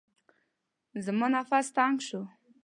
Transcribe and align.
زما 1.05 1.27
نفس 1.35 1.67
تنګ 1.77 1.97
شو. 2.07 2.21